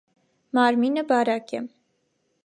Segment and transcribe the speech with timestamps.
[0.57, 1.59] Մարմինը բարակ է։